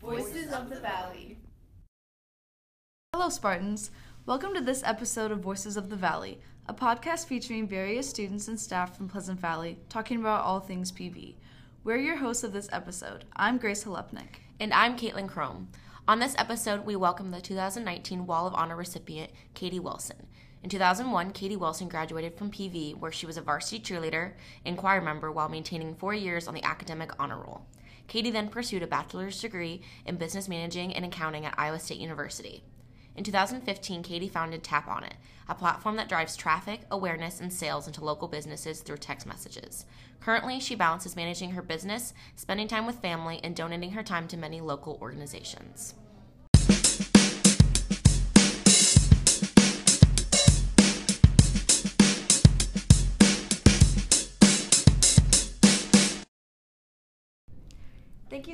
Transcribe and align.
Voices 0.00 0.52
of 0.52 0.70
the 0.70 0.76
Valley. 0.76 1.38
Hello, 3.12 3.28
Spartans. 3.28 3.90
Welcome 4.24 4.54
to 4.54 4.60
this 4.60 4.82
episode 4.84 5.32
of 5.32 5.40
Voices 5.40 5.76
of 5.76 5.90
the 5.90 5.96
Valley, 5.96 6.40
a 6.66 6.74
podcast 6.74 7.26
featuring 7.26 7.66
various 7.66 8.08
students 8.08 8.46
and 8.46 8.58
staff 8.58 8.96
from 8.96 9.08
Pleasant 9.08 9.40
Valley 9.40 9.80
talking 9.88 10.20
about 10.20 10.44
all 10.44 10.60
things 10.60 10.92
PV. 10.92 11.34
We're 11.82 11.96
your 11.96 12.18
hosts 12.18 12.44
of 12.44 12.52
this 12.52 12.68
episode. 12.70 13.24
I'm 13.34 13.58
Grace 13.58 13.82
Halepnik. 13.82 14.40
And 14.60 14.72
I'm 14.72 14.96
Caitlin 14.96 15.28
Crome. 15.28 15.70
On 16.06 16.20
this 16.20 16.36
episode, 16.38 16.86
we 16.86 16.94
welcome 16.94 17.32
the 17.32 17.40
2019 17.40 18.26
Wall 18.26 18.46
of 18.46 18.54
Honor 18.54 18.76
recipient, 18.76 19.32
Katie 19.54 19.80
Wilson. 19.80 20.28
In 20.62 20.70
2001, 20.70 21.32
Katie 21.32 21.56
Wilson 21.56 21.88
graduated 21.88 22.38
from 22.38 22.50
PV, 22.50 22.96
where 22.96 23.10
she 23.10 23.26
was 23.26 23.36
a 23.36 23.42
varsity 23.42 23.80
cheerleader 23.80 24.34
and 24.64 24.78
choir 24.78 25.00
member 25.00 25.32
while 25.32 25.48
maintaining 25.48 25.96
four 25.96 26.14
years 26.14 26.46
on 26.46 26.54
the 26.54 26.62
academic 26.62 27.10
honor 27.18 27.38
roll. 27.38 27.66
Katie 28.06 28.30
then 28.30 28.48
pursued 28.48 28.82
a 28.82 28.86
bachelor's 28.86 29.40
degree 29.40 29.82
in 30.06 30.16
business 30.16 30.48
managing 30.48 30.94
and 30.94 31.04
accounting 31.04 31.44
at 31.44 31.58
Iowa 31.58 31.80
State 31.80 31.98
University. 31.98 32.62
In 33.16 33.24
2015, 33.24 34.04
Katie 34.04 34.28
founded 34.28 34.62
Tap 34.62 34.86
On 34.86 35.02
It, 35.02 35.14
a 35.48 35.54
platform 35.54 35.96
that 35.96 36.08
drives 36.08 36.36
traffic, 36.36 36.82
awareness, 36.92 37.40
and 37.40 37.52
sales 37.52 37.88
into 37.88 38.04
local 38.04 38.28
businesses 38.28 38.80
through 38.80 38.98
text 38.98 39.26
messages. 39.26 39.84
Currently, 40.20 40.60
she 40.60 40.76
balances 40.76 41.16
managing 41.16 41.50
her 41.50 41.62
business, 41.62 42.14
spending 42.36 42.68
time 42.68 42.86
with 42.86 43.00
family, 43.00 43.40
and 43.42 43.56
donating 43.56 43.90
her 43.90 44.02
time 44.04 44.28
to 44.28 44.36
many 44.36 44.60
local 44.60 44.96
organizations. 45.02 45.94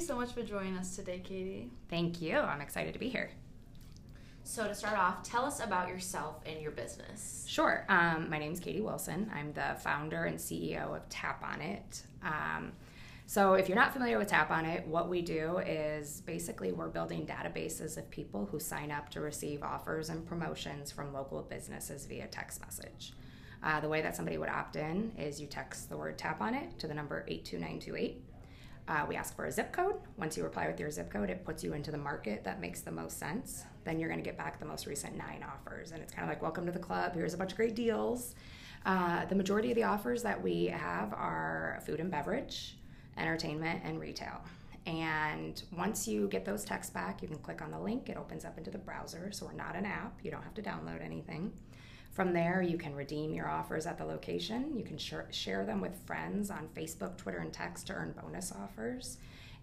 So 0.09 0.17
much 0.17 0.33
for 0.33 0.43
joining 0.43 0.75
us 0.79 0.97
today, 0.97 1.19
Katie. 1.19 1.71
Thank 1.91 2.23
you. 2.23 2.39
I'm 2.39 2.63
excited 2.63 2.95
to 2.95 2.99
be 2.99 3.11
here. 3.11 3.29
So, 4.43 4.67
to 4.67 4.75
start 4.75 4.97
off, 4.97 5.23
tell 5.23 5.45
us 5.45 5.63
about 5.63 5.91
yourself 5.91 6.37
and 6.47 6.63
your 6.63 6.71
business. 6.71 7.45
Sure. 7.47 7.85
Um, 7.91 8.31
my 8.31 8.39
name 8.39 8.55
is 8.55 8.59
Katie 8.59 8.81
Wilson. 8.81 9.31
I'm 9.35 9.53
the 9.53 9.77
founder 9.83 10.25
and 10.25 10.39
CEO 10.39 10.97
of 10.97 11.07
Tap 11.11 11.45
On 11.45 11.61
It. 11.61 12.05
Um, 12.23 12.73
so, 13.27 13.53
if 13.53 13.69
you're 13.69 13.77
not 13.77 13.93
familiar 13.93 14.17
with 14.17 14.29
Tap 14.29 14.51
On 14.51 14.65
It, 14.65 14.87
what 14.87 15.11
we 15.11 15.21
do 15.21 15.59
is 15.59 16.23
basically 16.23 16.73
we're 16.73 16.89
building 16.89 17.27
databases 17.27 17.99
of 17.99 18.09
people 18.09 18.49
who 18.51 18.59
sign 18.59 18.91
up 18.91 19.11
to 19.11 19.21
receive 19.21 19.63
offers 19.63 20.09
and 20.09 20.27
promotions 20.27 20.91
from 20.91 21.13
local 21.13 21.43
businesses 21.43 22.07
via 22.07 22.29
text 22.29 22.63
message. 22.63 23.13
Uh, 23.63 23.79
the 23.81 23.89
way 23.91 24.01
that 24.01 24.17
somebody 24.17 24.39
would 24.39 24.49
opt 24.49 24.77
in 24.77 25.13
is 25.19 25.39
you 25.39 25.47
text 25.47 25.91
the 25.91 25.99
word 25.99 26.17
Tap 26.17 26.41
On 26.41 26.55
It 26.55 26.79
to 26.79 26.87
the 26.87 26.95
number 26.95 27.27
82928 27.29 28.28
uh, 28.89 29.05
we 29.07 29.17
ask 29.17 29.37
for 29.37 29.45
a 29.45 29.53
zip 29.53 29.73
code. 29.73 29.97
Once 30.17 30.37
you 30.37 30.43
reply 30.43 30.67
with 30.67 30.81
your 30.81 30.91
zip 30.91 31.11
code, 31.11 31.29
it 31.29 31.45
puts 31.45 31.63
you 31.63 31.75
into 31.75 31.91
the 31.91 31.99
market 31.99 32.43
that 32.45 32.61
makes 32.61 32.81
the 32.81 32.91
most 32.91 33.19
sense. 33.19 33.65
Then 33.85 33.99
you're 33.99 34.09
going 34.09 34.21
to 34.21 34.25
get 34.25 34.39
back 34.39 34.59
the 34.59 34.65
most 34.65 34.87
recent 34.87 35.17
nine 35.17 35.45
offers. 35.47 35.93
And 35.93 36.03
it's 36.03 36.13
kind 36.13 36.25
of 36.25 36.31
like, 36.31 36.41
welcome 36.41 36.65
to 36.67 36.73
the 36.73 36.79
club. 36.79 37.15
Here's 37.15 37.35
a 37.35 37.37
bunch 37.37 37.53
of 37.53 37.57
great 37.57 37.75
deals. 37.75 38.35
Uh, 38.87 39.27
the 39.27 39.35
majority 39.35 39.71
of 39.71 39.77
the 39.77 39.83
offers 39.83 40.23
that 40.23 40.43
we 40.43 40.67
have 40.67 41.13
are 41.13 41.83
food 41.85 42.01
and 42.01 42.11
beverage, 42.11 42.79
entertainment, 43.19 43.83
and 43.85 44.01
retail. 44.01 44.41
And 44.87 45.63
once 45.77 46.09
you 46.09 46.29
get 46.29 46.47
those 46.47 46.65
texts 46.65 46.91
back, 46.91 47.21
you 47.21 47.29
can 47.29 47.37
click 47.39 47.61
on 47.61 47.71
the 47.71 47.79
link. 47.79 48.09
It 48.09 48.17
opens 48.17 48.47
up 48.47 48.57
into 48.57 48.71
the 48.71 48.79
browser. 48.79 49.31
So 49.33 49.45
we're 49.45 49.53
not 49.53 49.77
an 49.77 49.85
app, 49.85 50.19
you 50.23 50.31
don't 50.31 50.43
have 50.43 50.55
to 50.55 50.63
download 50.63 51.05
anything. 51.05 51.53
From 52.19 52.33
there, 52.33 52.61
you 52.63 52.77
can 52.77 52.97
redeem 52.97 53.33
your 53.33 53.49
offers 53.49 53.87
at 53.87 53.97
the 53.97 54.05
location. 54.05 54.77
You 54.77 54.83
can 54.83 54.99
sh- 54.99 55.15
share 55.31 55.65
them 55.65 55.81
with 55.81 55.97
friends 56.05 56.51
on 56.51 56.69
Facebook, 56.77 57.17
Twitter, 57.17 57.39
and 57.39 57.53
text 57.53 57.87
to 57.87 57.93
earn 57.93 58.13
bonus 58.21 58.51
offers. 58.51 59.19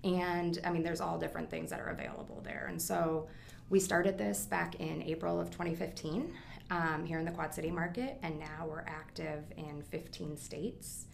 And 0.05 0.57
I 0.63 0.71
mean, 0.71 0.81
there's 0.81 1.01
all 1.01 1.19
different 1.19 1.51
things 1.51 1.69
that 1.71 1.81
are 1.81 1.89
available 1.89 2.39
there. 2.45 2.67
And 2.69 2.81
so 2.81 3.27
we 3.69 3.81
started 3.81 4.17
this 4.17 4.45
back 4.45 4.75
in 4.75 5.03
April 5.03 5.37
of 5.37 5.51
2015 5.51 6.33
um, 6.71 7.05
here 7.05 7.19
in 7.19 7.25
the 7.25 7.31
Quad 7.31 7.53
City 7.53 7.71
market, 7.71 8.19
and 8.23 8.39
now 8.39 8.65
we're 8.65 8.85
active 8.87 9.43
in 9.57 9.83
15 9.89 10.37
states, 10.37 11.07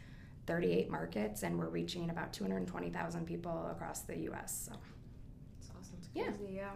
38 0.46 0.92
markets, 0.92 1.42
and 1.42 1.58
we're 1.58 1.70
reaching 1.70 2.12
about 2.12 2.34
220,000 2.34 3.26
people 3.26 3.68
across 3.72 4.02
the 4.02 4.16
US. 4.30 4.70
So. 4.70 4.74
That's 5.58 5.72
awesome. 5.72 5.96
It's 5.98 6.08
crazy, 6.38 6.54
yeah. 6.54 6.66
yeah. 6.66 6.72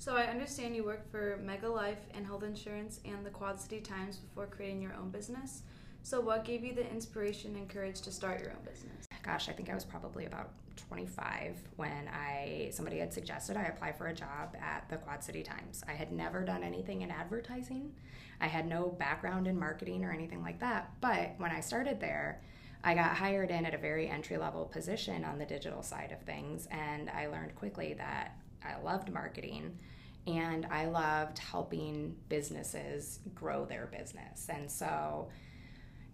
So 0.00 0.16
I 0.16 0.26
understand 0.26 0.76
you 0.76 0.84
worked 0.84 1.10
for 1.10 1.40
Mega 1.44 1.68
Life 1.68 1.98
and 2.14 2.24
Health 2.24 2.44
Insurance 2.44 3.00
and 3.04 3.26
the 3.26 3.30
Quad 3.30 3.60
City 3.60 3.80
Times 3.80 4.16
before 4.16 4.46
creating 4.46 4.80
your 4.80 4.94
own 4.94 5.10
business. 5.10 5.62
So 6.04 6.20
what 6.20 6.44
gave 6.44 6.62
you 6.64 6.72
the 6.72 6.88
inspiration 6.88 7.56
and 7.56 7.68
courage 7.68 8.00
to 8.02 8.12
start 8.12 8.40
your 8.40 8.50
own 8.50 8.64
business? 8.64 9.06
Gosh, 9.24 9.48
I 9.48 9.52
think 9.52 9.68
I 9.68 9.74
was 9.74 9.84
probably 9.84 10.26
about 10.26 10.50
25 10.76 11.56
when 11.74 12.08
I 12.14 12.70
somebody 12.70 12.98
had 12.98 13.12
suggested 13.12 13.56
I 13.56 13.64
apply 13.64 13.90
for 13.90 14.06
a 14.06 14.14
job 14.14 14.56
at 14.62 14.88
the 14.88 14.98
Quad 14.98 15.24
City 15.24 15.42
Times. 15.42 15.82
I 15.88 15.92
had 15.92 16.12
never 16.12 16.44
done 16.44 16.62
anything 16.62 17.02
in 17.02 17.10
advertising. 17.10 17.92
I 18.40 18.46
had 18.46 18.68
no 18.68 18.90
background 19.00 19.48
in 19.48 19.58
marketing 19.58 20.04
or 20.04 20.12
anything 20.12 20.42
like 20.42 20.60
that. 20.60 20.92
But 21.00 21.34
when 21.38 21.50
I 21.50 21.58
started 21.58 21.98
there, 21.98 22.40
I 22.84 22.94
got 22.94 23.16
hired 23.16 23.50
in 23.50 23.66
at 23.66 23.74
a 23.74 23.78
very 23.78 24.08
entry 24.08 24.38
level 24.38 24.64
position 24.64 25.24
on 25.24 25.38
the 25.38 25.44
digital 25.44 25.82
side 25.82 26.12
of 26.12 26.20
things, 26.22 26.68
and 26.70 27.10
I 27.10 27.26
learned 27.26 27.56
quickly 27.56 27.94
that 27.94 28.36
I 28.64 28.80
loved 28.82 29.12
marketing 29.12 29.78
and 30.26 30.66
I 30.66 30.86
loved 30.86 31.38
helping 31.38 32.14
businesses 32.28 33.20
grow 33.34 33.64
their 33.64 33.86
business. 33.86 34.48
And 34.50 34.70
so, 34.70 35.28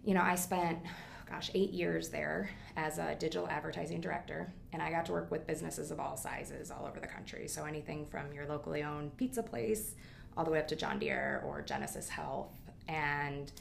you 0.03 0.13
know, 0.13 0.21
I 0.21 0.35
spent, 0.35 0.79
gosh, 1.29 1.51
eight 1.53 1.71
years 1.71 2.09
there 2.09 2.49
as 2.77 2.97
a 2.97 3.15
digital 3.15 3.47
advertising 3.49 3.99
director, 3.99 4.53
and 4.71 4.81
I 4.81 4.89
got 4.89 5.05
to 5.07 5.11
work 5.11 5.31
with 5.31 5.45
businesses 5.45 5.91
of 5.91 5.99
all 5.99 6.15
sizes 6.15 6.71
all 6.71 6.85
over 6.85 6.99
the 6.99 7.07
country. 7.07 7.47
So 7.47 7.65
anything 7.65 8.05
from 8.05 8.31
your 8.31 8.45
locally 8.45 8.83
owned 8.83 9.17
pizza 9.17 9.43
place 9.43 9.95
all 10.37 10.45
the 10.45 10.51
way 10.51 10.59
up 10.59 10.67
to 10.69 10.75
John 10.75 10.99
Deere 10.99 11.43
or 11.45 11.61
Genesis 11.61 12.07
Health. 12.07 12.53
And, 12.87 13.51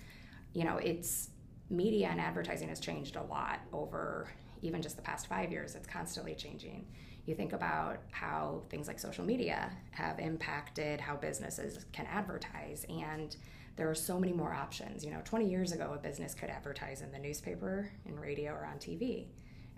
you 0.53 0.65
know, 0.65 0.77
it's 0.77 1.31
media 1.71 2.09
and 2.11 2.21
advertising 2.21 2.69
has 2.69 2.79
changed 2.79 3.17
a 3.17 3.23
lot 3.23 3.61
over 3.73 4.29
even 4.63 4.83
just 4.83 4.97
the 4.97 5.03
past 5.03 5.27
five 5.27 5.51
years. 5.51 5.75
It's 5.75 5.87
constantly 5.87 6.35
changing 6.35 6.87
you 7.27 7.35
think 7.35 7.53
about 7.53 7.99
how 8.11 8.63
things 8.69 8.87
like 8.87 8.99
social 8.99 9.25
media 9.25 9.71
have 9.91 10.19
impacted 10.19 11.01
how 11.01 11.17
businesses 11.17 11.85
can 11.93 12.07
advertise 12.07 12.85
and 12.89 13.37
there 13.77 13.91
are 13.91 13.95
so 13.95 14.21
many 14.21 14.33
more 14.33 14.53
options. 14.53 15.05
You 15.05 15.11
know 15.11 15.21
20 15.25 15.49
years 15.49 15.73
ago 15.73 15.93
a 15.95 15.99
business 15.99 16.35
could 16.35 16.51
advertise 16.51 17.03
in 17.03 17.11
the 17.11 17.19
newspaper 17.19 17.91
in 18.07 18.19
radio 18.19 18.53
or 18.53 18.65
on 18.65 18.79
tv 18.79 19.27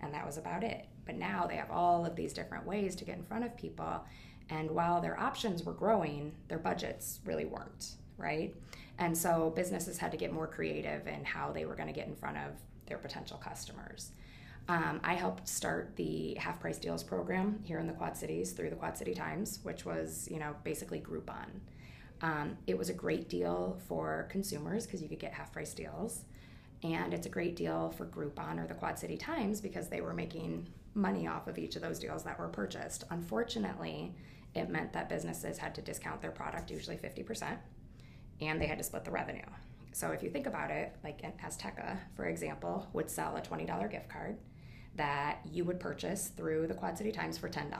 and 0.01 0.13
that 0.13 0.25
was 0.25 0.37
about 0.37 0.63
it. 0.63 0.87
But 1.05 1.15
now 1.15 1.47
they 1.47 1.55
have 1.55 1.71
all 1.71 2.05
of 2.05 2.15
these 2.15 2.33
different 2.33 2.65
ways 2.65 2.95
to 2.95 3.05
get 3.05 3.17
in 3.17 3.23
front 3.23 3.45
of 3.45 3.57
people 3.57 4.03
and 4.49 4.69
while 4.71 5.01
their 5.01 5.19
options 5.19 5.63
were 5.63 5.73
growing 5.73 6.33
their 6.47 6.59
budgets 6.59 7.19
really 7.25 7.45
weren't 7.45 7.95
right? 8.17 8.55
And 8.97 9.15
so 9.15 9.53
businesses 9.55 9.97
had 9.97 10.11
to 10.11 10.17
get 10.17 10.33
more 10.33 10.47
creative 10.47 11.07
in 11.07 11.23
how 11.23 11.51
they 11.51 11.65
were 11.65 11.75
going 11.75 11.87
to 11.87 11.93
get 11.93 12.07
in 12.07 12.15
front 12.15 12.37
of 12.37 12.53
their 12.87 12.97
potential 12.97 13.37
customers 13.37 14.11
um, 14.69 14.99
I 15.03 15.13
helped 15.13 15.47
start 15.47 15.95
the 15.95 16.35
half 16.35 16.59
price 16.59 16.77
deals 16.77 17.03
program 17.03 17.59
here 17.63 17.79
in 17.79 17.87
the 17.87 17.93
Quad 17.93 18.17
Cities 18.17 18.51
through 18.51 18.69
the 18.69 18.75
Quad 18.75 18.97
City 18.97 19.13
Times, 19.13 19.59
which 19.63 19.85
was, 19.85 20.27
you 20.29 20.39
know, 20.39 20.55
basically 20.63 20.99
Groupon. 20.99 21.45
Um, 22.21 22.57
it 22.67 22.77
was 22.77 22.89
a 22.89 22.93
great 22.93 23.29
deal 23.29 23.79
for 23.87 24.27
consumers 24.29 24.85
because 24.85 25.01
you 25.01 25.07
could 25.07 25.19
get 25.19 25.33
half 25.33 25.53
price 25.53 25.73
deals. 25.73 26.25
And 26.83 27.13
it's 27.13 27.25
a 27.25 27.29
great 27.29 27.55
deal 27.55 27.91
for 27.97 28.05
Groupon 28.05 28.61
or 28.61 28.67
the 28.67 28.73
Quad 28.73 28.99
City 28.99 29.15
Times 29.15 29.61
because 29.61 29.87
they 29.87 30.01
were 30.01 30.13
making 30.13 30.67
money 30.93 31.27
off 31.27 31.47
of 31.47 31.57
each 31.57 31.75
of 31.75 31.81
those 31.81 31.97
deals 31.97 32.23
that 32.23 32.37
were 32.37 32.49
purchased. 32.49 33.05
Unfortunately, 33.09 34.13
it 34.53 34.69
meant 34.69 34.91
that 34.93 35.07
businesses 35.07 35.57
had 35.57 35.75
to 35.75 35.81
discount 35.81 36.21
their 36.21 36.31
product, 36.31 36.71
usually 36.71 36.97
50%, 36.97 37.57
and 38.41 38.61
they 38.61 38.65
had 38.65 38.79
to 38.79 38.83
split 38.83 39.05
the 39.05 39.11
revenue. 39.11 39.45
So 39.93 40.11
if 40.11 40.21
you 40.21 40.29
think 40.29 40.45
about 40.45 40.71
it, 40.71 40.95
like 41.03 41.21
Azteca, 41.41 41.97
for 42.15 42.25
example, 42.25 42.87
would 42.93 43.09
sell 43.09 43.35
a 43.37 43.41
$20 43.41 43.89
gift 43.89 44.09
card 44.09 44.37
that 44.97 45.39
you 45.49 45.63
would 45.63 45.79
purchase 45.79 46.27
through 46.35 46.67
the 46.67 46.73
Quad 46.73 46.97
City 46.97 47.11
Times 47.11 47.37
for 47.37 47.49
$10. 47.49 47.71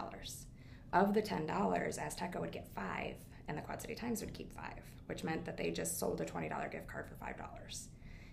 Of 0.94 1.14
the 1.14 1.22
$10, 1.22 1.48
Azteca 1.48 2.40
would 2.40 2.52
get 2.52 2.68
five, 2.74 3.16
and 3.48 3.58
the 3.58 3.62
Quad 3.62 3.82
City 3.82 3.96
Times 3.96 4.22
would 4.22 4.34
keep 4.34 4.54
five, 4.54 4.82
which 5.08 5.24
meant 5.24 5.46
that 5.46 5.58
they 5.58 5.72
just 5.72 6.00
sold 6.00 6.22
a 6.22 6.26
$20 6.26 6.72
gift 6.72 6.88
card 6.88 7.08
for 7.08 7.16
$5. 7.16 7.88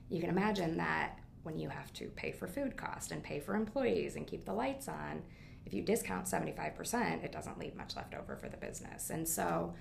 You 0.08 0.20
can 0.20 0.30
imagine 0.30 0.76
that 0.76 1.18
when 1.42 1.58
you 1.58 1.68
have 1.68 1.92
to 1.94 2.06
pay 2.08 2.32
for 2.32 2.46
food 2.46 2.76
cost 2.76 3.10
and 3.10 3.22
pay 3.22 3.40
for 3.40 3.54
employees 3.54 4.16
and 4.16 4.26
keep 4.26 4.44
the 4.44 4.52
lights 4.52 4.88
on, 4.88 5.22
if 5.66 5.72
you 5.72 5.82
discount 5.82 6.26
75%, 6.26 7.24
it 7.24 7.32
doesn't 7.32 7.58
leave 7.58 7.74
much 7.74 7.96
left 7.96 8.14
over 8.14 8.36
for 8.36 8.48
the 8.48 8.56
business. 8.56 9.10
And 9.10 9.26
so 9.26 9.74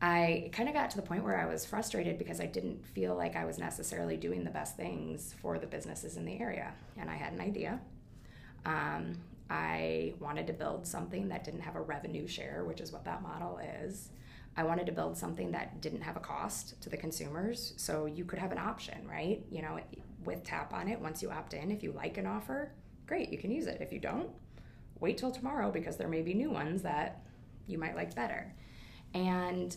I 0.00 0.50
kind 0.52 0.68
of 0.68 0.74
got 0.74 0.90
to 0.90 0.96
the 0.96 1.02
point 1.02 1.24
where 1.24 1.40
I 1.40 1.46
was 1.46 1.64
frustrated 1.64 2.18
because 2.18 2.40
I 2.40 2.46
didn't 2.46 2.84
feel 2.86 3.14
like 3.14 3.34
I 3.34 3.46
was 3.46 3.58
necessarily 3.58 4.16
doing 4.16 4.44
the 4.44 4.50
best 4.50 4.76
things 4.76 5.34
for 5.40 5.58
the 5.58 5.66
businesses 5.66 6.16
in 6.16 6.26
the 6.26 6.38
area. 6.38 6.74
And 6.98 7.08
I 7.08 7.14
had 7.14 7.32
an 7.32 7.40
idea 7.40 7.80
um, 8.66 9.16
I 9.48 10.14
wanted 10.20 10.46
to 10.48 10.52
build 10.52 10.86
something 10.86 11.28
that 11.28 11.44
didn't 11.44 11.60
have 11.60 11.76
a 11.76 11.80
revenue 11.80 12.26
share, 12.26 12.64
which 12.66 12.80
is 12.80 12.92
what 12.92 13.04
that 13.04 13.22
model 13.22 13.58
is. 13.58 14.10
I 14.56 14.64
wanted 14.64 14.86
to 14.86 14.92
build 14.92 15.16
something 15.16 15.52
that 15.52 15.80
didn't 15.80 16.00
have 16.02 16.16
a 16.16 16.20
cost 16.20 16.80
to 16.82 16.88
the 16.88 16.96
consumers, 16.96 17.74
so 17.76 18.06
you 18.06 18.24
could 18.24 18.38
have 18.38 18.52
an 18.52 18.58
option, 18.58 19.06
right? 19.08 19.44
You 19.50 19.62
know, 19.62 19.78
with 20.24 20.42
Tap 20.42 20.72
on 20.74 20.88
it, 20.88 20.98
once 20.98 21.22
you 21.22 21.30
opt 21.30 21.54
in, 21.54 21.70
if 21.70 21.82
you 21.82 21.92
like 21.92 22.18
an 22.18 22.26
offer, 22.26 22.72
great, 23.06 23.30
you 23.30 23.38
can 23.38 23.52
use 23.52 23.66
it. 23.66 23.80
If 23.80 23.92
you 23.92 24.00
don't, 24.00 24.30
wait 24.98 25.16
till 25.18 25.30
tomorrow 25.30 25.70
because 25.70 25.96
there 25.96 26.08
may 26.08 26.22
be 26.22 26.34
new 26.34 26.50
ones 26.50 26.82
that 26.82 27.22
you 27.66 27.78
might 27.78 27.94
like 27.94 28.14
better. 28.14 28.52
And 29.14 29.76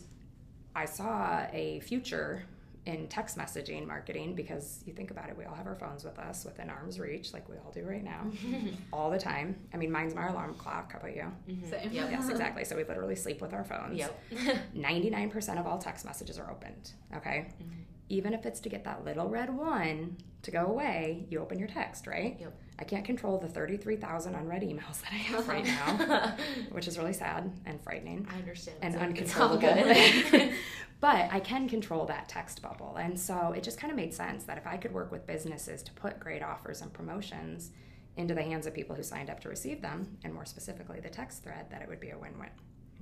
I 0.74 0.86
saw 0.86 1.46
a 1.52 1.80
future 1.80 2.44
in 2.86 3.06
text 3.08 3.36
messaging 3.36 3.86
marketing 3.86 4.34
because 4.34 4.82
you 4.86 4.92
think 4.92 5.10
about 5.10 5.28
it, 5.28 5.36
we 5.36 5.44
all 5.44 5.54
have 5.54 5.66
our 5.66 5.74
phones 5.74 6.02
with 6.02 6.18
us 6.18 6.44
within 6.44 6.70
arm's 6.70 6.98
reach, 6.98 7.32
like 7.32 7.48
we 7.48 7.56
all 7.56 7.70
do 7.70 7.84
right 7.84 8.02
now, 8.02 8.26
all 8.92 9.10
the 9.10 9.18
time. 9.18 9.56
I 9.74 9.76
mean, 9.76 9.90
mine's 9.90 10.14
my 10.14 10.28
alarm 10.28 10.54
clock. 10.54 10.92
How 10.92 10.98
about 10.98 11.14
you? 11.14 11.30
Mm-hmm. 11.48 11.70
Same. 11.70 11.92
Yep. 11.92 12.10
Yes, 12.10 12.28
exactly. 12.30 12.64
So 12.64 12.76
we 12.76 12.84
literally 12.84 13.16
sleep 13.16 13.40
with 13.40 13.52
our 13.52 13.64
phones. 13.64 13.98
Yep. 13.98 14.20
99% 14.76 15.60
of 15.60 15.66
all 15.66 15.78
text 15.78 16.04
messages 16.04 16.38
are 16.38 16.50
opened. 16.50 16.92
Okay. 17.16 17.48
Mm-hmm. 17.62 17.80
Even 18.08 18.32
if 18.32 18.46
it's 18.46 18.60
to 18.60 18.68
get 18.68 18.84
that 18.84 19.04
little 19.04 19.28
red 19.28 19.54
one 19.54 20.16
to 20.42 20.50
go 20.50 20.66
away, 20.66 21.26
you 21.28 21.38
open 21.40 21.58
your 21.58 21.68
text, 21.68 22.06
right? 22.06 22.36
Yep. 22.40 22.56
I 22.78 22.84
can't 22.84 23.04
control 23.04 23.38
the 23.38 23.48
33,000 23.48 24.34
unread 24.34 24.62
emails 24.62 25.02
that 25.02 25.12
I 25.12 25.16
have 25.16 25.46
right 25.48 25.64
now, 25.64 26.34
which 26.72 26.88
is 26.88 26.96
really 26.98 27.12
sad 27.12 27.52
and 27.66 27.78
frightening 27.82 28.26
I 28.32 28.38
understand. 28.38 28.78
and 28.80 28.94
It's 29.18 29.36
all 29.36 29.52
uncontrollable. 29.52 30.30
good. 30.30 30.52
but 31.00 31.28
I 31.30 31.40
can 31.40 31.68
control 31.68 32.06
that 32.06 32.28
text 32.28 32.62
bubble. 32.62 32.96
And 32.96 33.18
so 33.18 33.52
it 33.54 33.62
just 33.62 33.78
kind 33.78 33.90
of 33.90 33.96
made 33.96 34.14
sense 34.14 34.44
that 34.44 34.56
if 34.56 34.66
I 34.66 34.78
could 34.78 34.92
work 34.94 35.12
with 35.12 35.26
businesses 35.26 35.82
to 35.82 35.92
put 35.92 36.18
great 36.18 36.42
offers 36.42 36.80
and 36.80 36.90
promotions 36.92 37.70
into 38.16 38.34
the 38.34 38.42
hands 38.42 38.66
of 38.66 38.74
people 38.74 38.96
who 38.96 39.02
signed 39.02 39.28
up 39.30 39.40
to 39.40 39.48
receive 39.48 39.82
them, 39.82 40.16
and 40.24 40.32
more 40.32 40.44
specifically 40.46 41.00
the 41.00 41.08
text 41.10 41.42
thread, 41.42 41.66
that 41.70 41.82
it 41.82 41.88
would 41.88 42.00
be 42.00 42.10
a 42.10 42.18
win 42.18 42.38
win. 42.38 42.48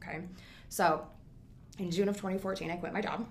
Okay. 0.02 0.20
So 0.68 1.06
in 1.78 1.90
June 1.90 2.08
of 2.08 2.16
2014, 2.16 2.70
I 2.70 2.76
quit 2.76 2.92
my 2.92 3.00
job. 3.00 3.26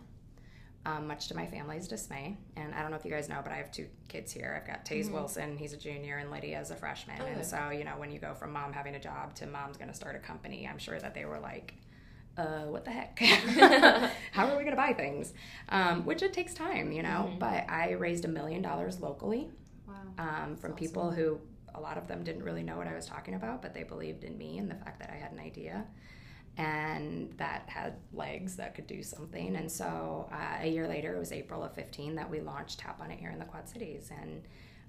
Um, 0.86 1.06
much 1.08 1.28
to 1.28 1.36
my 1.36 1.46
family's 1.46 1.86
dismay. 1.86 2.38
And 2.56 2.74
I 2.74 2.82
don't 2.82 2.92
know 2.92 2.98
if 2.98 3.04
you 3.04 3.12
guys 3.12 3.28
know, 3.28 3.42
but 3.44 3.52
I 3.52 3.58
have 3.58 3.72
two 3.74 3.88
kids 4.08 4.32
here. 4.32 4.58
I've 4.58 4.66
got 4.66 4.86
Taze 4.86 5.12
Wilson, 5.12 5.58
he's 5.58 5.74
a 5.74 5.78
junior, 5.78 6.18
and 6.18 6.32
Lydia 6.32 6.62
is 6.62 6.72
a 6.72 6.76
freshman. 6.78 7.22
Okay. 7.22 7.34
And 7.34 7.46
so, 7.46 7.72
you 7.72 7.84
know, 7.84 7.96
when 7.98 8.10
you 8.10 8.20
go 8.20 8.34
from 8.34 8.54
mom 8.54 8.72
having 8.72 8.96
a 8.96 9.00
job 9.00 9.36
to 9.36 9.48
mom's 9.48 9.76
going 9.76 9.90
to 9.90 9.94
start 9.94 10.16
a 10.16 10.20
company, 10.20 10.66
I'm 10.66 10.78
sure 10.78 10.98
that 10.98 11.14
they 11.14 11.26
were 11.26 11.40
like, 11.40 11.74
uh, 12.38 12.62
what 12.68 12.86
the 12.86 12.92
heck? 12.92 13.20
How 14.32 14.46
are 14.48 14.52
we 14.56 14.64
going 14.64 14.76
to 14.76 14.82
buy 14.82 14.94
things? 14.94 15.34
Um, 15.68 16.06
which 16.06 16.22
it 16.22 16.32
takes 16.32 16.54
time, 16.54 16.94
you 16.94 17.04
know. 17.04 17.32
But 17.38 17.70
I 17.70 17.92
raised 17.94 18.24
a 18.24 18.30
million 18.30 18.62
dollars 18.62 19.02
locally 19.02 19.50
Wow. 19.88 19.96
um, 20.20 20.56
from 20.56 20.74
people 20.74 21.12
who 21.12 21.40
a 21.76 21.82
lot 21.82 21.98
of 21.98 22.08
them 22.08 22.24
didn't 22.24 22.44
really 22.44 22.64
know 22.64 22.78
what 22.78 22.88
I 22.88 22.94
was 22.96 23.06
talking 23.06 23.34
about, 23.34 23.62
but 23.62 23.74
they 23.74 23.84
believed 23.84 24.24
in 24.24 24.38
me 24.38 24.58
and 24.58 24.70
the 24.72 24.76
fact 24.76 25.00
that 25.00 25.10
I 25.10 25.16
had 25.18 25.32
an 25.34 25.40
idea 25.40 25.86
and 26.58 27.32
that 27.38 27.64
had 27.68 27.98
legs 28.14 28.56
that 28.56 28.74
could 28.74 28.88
do 28.88 29.04
something. 29.04 29.56
And 29.56 29.72
so 29.72 30.28
uh, 30.32 30.64
a 30.64 30.68
year 30.68 30.88
later, 30.88 31.16
it 31.16 31.20
was 31.20 31.32
April 31.32 31.64
of 31.64 31.74
15 31.74 32.16
that 32.16 32.30
we 32.30 32.42
launched 32.42 32.80
Tap 32.80 33.00
on 33.00 33.12
It 33.12 33.20
here 33.20 33.30
in 33.30 33.38
the 33.38 33.46
Quad 33.46 33.70
Cities. 33.70 34.12
And 34.22 34.42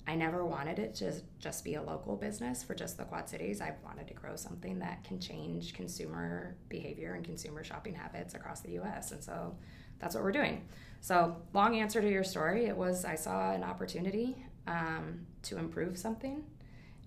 I 0.06 0.14
never 0.14 0.46
wanted 0.46 0.78
it 0.78 0.94
to 0.96 1.12
just 1.38 1.64
be 1.64 1.74
a 1.74 1.82
local 1.82 2.16
business 2.16 2.62
for 2.64 2.74
just 2.74 2.96
the 2.96 3.04
Quad 3.04 3.28
Cities. 3.28 3.60
I 3.60 3.74
wanted 3.84 4.08
to 4.08 4.14
grow 4.14 4.34
something 4.34 4.78
that 4.78 5.04
can 5.04 5.20
change 5.20 5.74
consumer 5.74 6.56
behavior 6.70 7.12
and 7.12 7.22
consumer 7.22 7.62
shopping 7.62 7.94
habits 7.94 8.32
across 8.32 8.60
the 8.60 8.78
US. 8.80 9.12
And 9.12 9.22
so 9.22 9.54
that's 9.98 10.14
what 10.14 10.24
we're 10.24 10.32
doing. 10.32 10.64
So, 11.02 11.36
long 11.52 11.76
answer 11.76 12.00
to 12.00 12.10
your 12.10 12.24
story, 12.24 12.64
it 12.64 12.76
was 12.76 13.04
I 13.04 13.14
saw 13.14 13.52
an 13.52 13.62
opportunity 13.62 14.42
um, 14.66 15.26
to 15.42 15.58
improve 15.58 15.98
something 15.98 16.42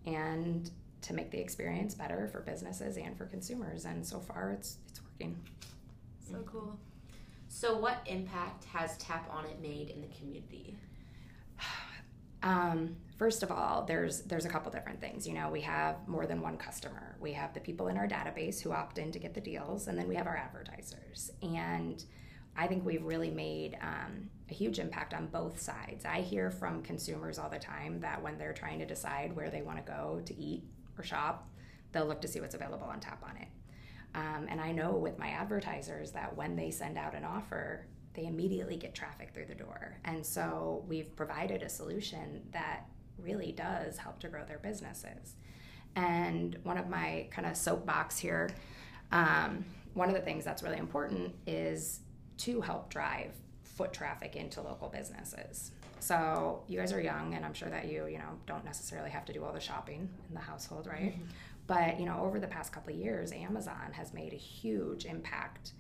and 0.05 0.69
to 1.01 1.13
make 1.13 1.31
the 1.31 1.39
experience 1.39 1.95
better 1.95 2.27
for 2.27 2.42
businesses 2.42 2.98
and 2.98 3.18
for 3.18 3.25
consumers. 3.25 3.86
And 3.86 4.06
so 4.06 4.19
far, 4.19 4.51
it's 4.51 4.77
it's 4.89 5.01
working. 5.01 5.38
So 6.30 6.38
cool. 6.45 6.77
So, 7.50 7.77
what 7.77 7.98
impact 8.06 8.63
has 8.65 8.98
Tap 8.98 9.30
On 9.30 9.45
It 9.45 9.62
made 9.62 9.89
in 9.89 10.01
the 10.01 10.07
community? 10.07 10.77
Um, 12.44 12.95
first 13.19 13.44
of 13.44 13.51
all, 13.51 13.86
there's 13.86 14.21
there's 14.21 14.45
a 14.45 14.50
couple 14.50 14.71
different 14.71 15.00
things. 15.00 15.27
You 15.27 15.36
know, 15.36 15.51
we 15.51 15.62
have 15.62 16.07
more 16.07 16.25
than 16.25 16.42
one 16.42 16.57
customer. 16.57 17.15
We 17.19 17.33
have 17.33 17.54
the 17.54 17.59
people 17.59 17.88
in 17.89 17.97
our 17.97 18.07
database 18.07 18.59
who 18.59 18.71
opt 18.71 18.97
in 18.97 19.12
to 19.12 19.19
get 19.19 19.36
the 19.36 19.42
deals, 19.42 19.88
and 19.88 19.95
then 19.95 20.07
we 20.07 20.15
have 20.15 20.25
our 20.25 20.36
advertisers. 20.36 21.30
And 21.44 22.04
I 22.57 22.65
think 22.65 22.83
we've 22.83 23.04
really 23.04 23.30
made 23.30 23.77
um, 23.81 24.27
a 24.50 24.56
huge 24.56 24.80
impact 24.80 25.13
on 25.13 25.27
both 25.27 25.62
sides. 25.62 26.04
I 26.04 26.21
hear 26.21 26.50
from 26.50 26.81
consumers 26.81 27.38
all 27.38 27.50
the 27.50 27.59
time 27.59 28.00
that 28.00 28.24
when 28.24 28.39
they're 28.39 28.54
trying 28.54 28.80
to 28.80 28.88
decide 28.88 29.36
where 29.36 29.51
they 29.51 29.62
want 29.62 29.77
to 29.77 29.92
go 29.92 30.24
to 30.25 30.36
eat 30.36 30.63
or 31.01 31.03
shop, 31.03 31.50
they'll 31.92 32.06
look 32.06 32.21
to 32.21 32.27
see 32.27 32.39
what's 32.39 32.56
available 32.56 32.88
on 32.88 33.00
Tap 33.00 33.24
on 33.27 33.36
It. 33.38 33.48
Um, 34.13 34.48
and 34.50 34.62
I 34.62 34.71
know 34.71 34.92
with 34.92 35.18
my 35.18 35.30
advertisers 35.30 36.12
that 36.12 36.36
when 36.36 36.56
they 36.56 36.69
send 36.71 36.98
out 36.98 37.15
an 37.15 37.24
offer, 37.24 37.88
they 38.13 38.25
immediately 38.25 38.75
get 38.75 38.94
traffic 38.94 39.31
through 39.33 39.45
the 39.45 39.56
door. 39.56 39.98
And 40.06 40.25
so 40.25 40.83
we've 40.88 41.15
provided 41.15 41.63
a 41.63 41.69
solution 41.69 42.42
that 42.51 42.86
really 43.18 43.51
does 43.51 43.98
help 43.98 44.19
to 44.19 44.27
grow 44.27 44.44
their 44.45 44.59
businesses. 44.59 45.36
And 45.95 46.57
one 46.63 46.77
of 46.77 46.89
my 46.89 47.27
kind 47.31 47.47
of 47.47 47.56
soapbox 47.56 48.18
here, 48.18 48.50
um, 49.12 49.65
one 49.94 50.09
of 50.09 50.15
the 50.15 50.21
things 50.21 50.44
that's 50.44 50.63
really 50.63 50.77
important 50.77 51.33
is 51.47 52.01
to 52.38 52.62
help 52.62 52.89
drive 52.89 53.33
foot 53.75 53.94
traffic 53.94 54.35
into 54.35 54.62
local 54.62 54.89
businesses. 54.89 55.71
So 56.00 56.63
you 56.68 56.79
guys 56.79 56.91
are 56.94 57.01
young, 57.01 57.35
and 57.35 57.45
I'm 57.45 57.53
sure 57.53 57.69
that 57.69 57.88
you, 57.88 58.07
you 58.07 58.18
know, 58.18 58.39
don't 58.47 58.65
necessarily 58.65 59.12
have 59.12 59.25
to 59.25 59.33
do 59.33 59.44
all 59.44 59.53
the 59.53 59.59
shopping 59.59 60.09
in 60.27 60.33
the 60.33 60.41
household, 60.41 60.88
right? 60.88 61.13
Mm-hmm. 61.13 61.23
But 61.68 62.00
you 62.00 62.06
know, 62.06 62.19
over 62.21 62.39
the 62.39 62.47
past 62.47 62.73
couple 62.73 62.94
of 62.94 63.00
years, 63.00 63.31
Amazon 63.31 63.91
has 63.94 64.13
made 64.13 64.33
a 64.33 64.38
huge 64.38 65.06
impact 65.06 65.73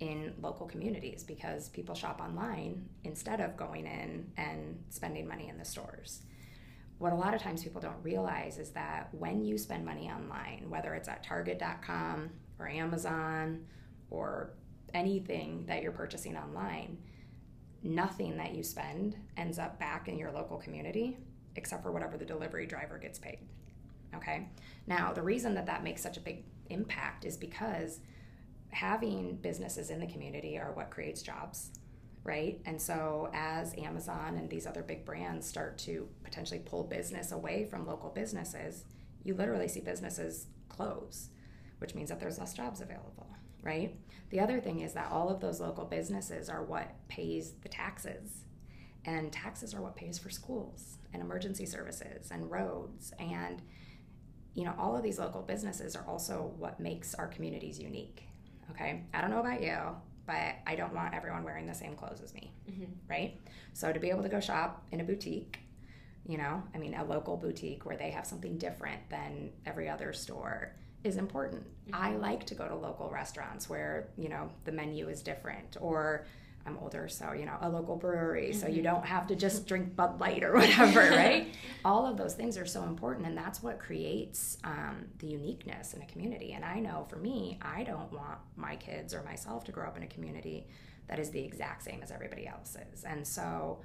in 0.00 0.32
local 0.40 0.66
communities 0.66 1.22
because 1.22 1.68
people 1.68 1.94
shop 1.94 2.20
online 2.20 2.88
instead 3.04 3.40
of 3.40 3.56
going 3.56 3.86
in 3.86 4.32
and 4.38 4.82
spending 4.88 5.28
money 5.28 5.48
in 5.48 5.58
the 5.58 5.64
stores. 5.64 6.22
What 6.98 7.12
a 7.12 7.16
lot 7.16 7.34
of 7.34 7.42
times 7.42 7.62
people 7.62 7.80
don't 7.80 8.02
realize 8.02 8.58
is 8.58 8.70
that 8.70 9.08
when 9.12 9.44
you 9.44 9.56
spend 9.58 9.84
money 9.84 10.10
online, 10.10 10.66
whether 10.68 10.94
it's 10.94 11.08
at 11.08 11.22
Target.com 11.22 12.30
or 12.58 12.68
Amazon 12.68 13.66
or 14.10 14.50
anything 14.94 15.64
that 15.66 15.82
you're 15.82 15.92
purchasing 15.92 16.36
online, 16.36 16.98
nothing 17.82 18.36
that 18.36 18.54
you 18.54 18.62
spend 18.62 19.16
ends 19.36 19.58
up 19.58 19.78
back 19.78 20.08
in 20.08 20.18
your 20.18 20.30
local 20.30 20.58
community 20.58 21.16
except 21.56 21.82
for 21.82 21.90
whatever 21.90 22.16
the 22.16 22.24
delivery 22.24 22.66
driver 22.66 22.98
gets 22.98 23.18
paid. 23.18 23.38
Okay? 24.14 24.48
Now, 24.86 25.12
the 25.12 25.22
reason 25.22 25.54
that 25.54 25.66
that 25.66 25.82
makes 25.82 26.02
such 26.02 26.16
a 26.16 26.20
big 26.20 26.44
impact 26.68 27.24
is 27.24 27.36
because 27.36 28.00
having 28.70 29.36
businesses 29.36 29.90
in 29.90 30.00
the 30.00 30.06
community 30.06 30.58
are 30.58 30.72
what 30.72 30.90
creates 30.90 31.22
jobs, 31.22 31.70
right? 32.24 32.60
And 32.66 32.80
so, 32.80 33.30
as 33.32 33.74
Amazon 33.76 34.36
and 34.36 34.48
these 34.48 34.66
other 34.66 34.82
big 34.82 35.04
brands 35.04 35.46
start 35.46 35.78
to 35.78 36.08
potentially 36.22 36.60
pull 36.60 36.84
business 36.84 37.32
away 37.32 37.64
from 37.64 37.86
local 37.86 38.10
businesses, 38.10 38.84
you 39.24 39.34
literally 39.34 39.68
see 39.68 39.80
businesses 39.80 40.46
close, 40.68 41.28
which 41.80 41.94
means 41.94 42.08
that 42.08 42.20
there's 42.20 42.38
less 42.38 42.54
jobs 42.54 42.80
available, 42.80 43.28
right? 43.62 43.98
The 44.30 44.40
other 44.40 44.60
thing 44.60 44.80
is 44.80 44.92
that 44.94 45.10
all 45.10 45.28
of 45.28 45.40
those 45.40 45.60
local 45.60 45.84
businesses 45.84 46.48
are 46.48 46.62
what 46.62 46.92
pays 47.08 47.52
the 47.62 47.68
taxes. 47.68 48.44
And 49.04 49.32
taxes 49.32 49.74
are 49.74 49.80
what 49.80 49.96
pays 49.96 50.18
for 50.18 50.30
schools 50.30 50.98
and 51.12 51.22
emergency 51.22 51.66
services 51.66 52.30
and 52.30 52.50
roads 52.50 53.12
and 53.18 53.62
you 54.54 54.64
know 54.64 54.74
all 54.78 54.96
of 54.96 55.02
these 55.02 55.18
local 55.18 55.42
businesses 55.42 55.96
are 55.96 56.04
also 56.06 56.52
what 56.58 56.80
makes 56.80 57.14
our 57.14 57.26
communities 57.28 57.78
unique 57.78 58.24
okay 58.70 59.04
i 59.14 59.20
don't 59.20 59.30
know 59.30 59.40
about 59.40 59.62
you 59.62 59.76
but 60.26 60.56
i 60.66 60.74
don't 60.74 60.94
want 60.94 61.14
everyone 61.14 61.44
wearing 61.44 61.66
the 61.66 61.74
same 61.74 61.94
clothes 61.94 62.20
as 62.22 62.34
me 62.34 62.52
mm-hmm. 62.68 62.84
right 63.08 63.38
so 63.72 63.92
to 63.92 64.00
be 64.00 64.10
able 64.10 64.22
to 64.22 64.28
go 64.28 64.40
shop 64.40 64.84
in 64.92 65.00
a 65.00 65.04
boutique 65.04 65.60
you 66.26 66.36
know 66.36 66.62
i 66.74 66.78
mean 66.78 66.94
a 66.94 67.04
local 67.04 67.36
boutique 67.36 67.84
where 67.84 67.96
they 67.96 68.10
have 68.10 68.26
something 68.26 68.58
different 68.58 69.00
than 69.08 69.50
every 69.66 69.88
other 69.88 70.12
store 70.12 70.74
is 71.04 71.16
important. 71.16 71.64
I 71.92 72.14
like 72.16 72.46
to 72.46 72.54
go 72.54 72.68
to 72.68 72.74
local 72.74 73.10
restaurants 73.10 73.68
where 73.68 74.08
you 74.16 74.28
know 74.28 74.50
the 74.64 74.72
menu 74.72 75.08
is 75.08 75.22
different 75.22 75.76
or 75.80 76.26
i'm 76.66 76.76
older 76.76 77.08
so 77.08 77.32
you 77.32 77.46
know 77.46 77.56
a 77.62 77.68
local 77.70 77.96
brewery 77.96 78.52
so 78.52 78.68
you 78.68 78.82
don't 78.82 79.06
have 79.06 79.26
to 79.26 79.34
just 79.34 79.66
drink 79.66 79.96
bud 79.96 80.20
light 80.20 80.44
or 80.44 80.52
whatever 80.54 81.00
right? 81.10 81.54
All 81.86 82.06
of 82.06 82.18
those 82.18 82.34
things 82.34 82.58
are 82.58 82.66
so 82.66 82.82
important 82.82 83.26
and 83.26 83.34
that's 83.36 83.62
what 83.62 83.78
creates 83.78 84.58
um, 84.64 85.06
the 85.20 85.26
uniqueness 85.28 85.94
in 85.94 86.02
a 86.02 86.06
community. 86.06 86.52
And 86.52 86.62
i 86.62 86.78
know 86.78 87.06
for 87.08 87.16
me 87.16 87.58
i 87.62 87.82
don't 87.82 88.12
want 88.12 88.38
my 88.56 88.76
kids 88.76 89.14
or 89.14 89.22
myself 89.22 89.64
to 89.64 89.72
grow 89.72 89.86
up 89.86 89.96
in 89.96 90.02
a 90.02 90.06
community 90.06 90.66
that 91.10 91.18
is 91.18 91.30
the 91.30 91.40
exact 91.40 91.82
same 91.82 92.00
as 92.02 92.12
everybody 92.12 92.46
else's. 92.46 93.02
And 93.04 93.26
so 93.26 93.80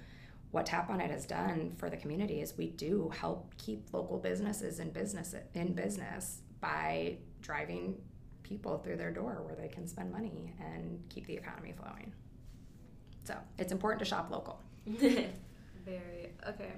what 0.52 0.68
tap 0.68 0.90
on 0.92 1.02
it 1.02 1.10
has 1.10 1.26
done 1.26 1.74
for 1.78 1.90
the 1.90 1.98
community 1.98 2.40
is 2.40 2.56
we 2.56 2.68
do 2.68 3.12
help 3.20 3.52
keep 3.58 3.92
local 3.92 4.20
businesses 4.20 4.80
in 4.80 4.92
business 4.92 5.34
in 5.54 5.74
business 5.74 6.42
by 6.66 7.18
driving 7.42 7.96
people 8.44 8.78
through 8.78 8.98
their 8.98 9.12
door 9.12 9.42
where 9.46 9.56
they 9.56 9.68
can 9.68 9.88
spend 9.88 10.12
money 10.12 10.54
and 10.60 11.04
keep 11.10 11.26
the 11.28 11.34
economy 11.34 11.74
flowing 11.78 12.12
so 13.24 13.36
it's 13.58 13.72
important 13.72 14.00
to 14.00 14.06
shop 14.06 14.30
local 14.32 14.62
Very. 15.86 16.34
Okay. 16.48 16.72